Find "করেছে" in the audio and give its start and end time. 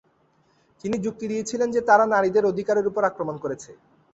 3.43-3.71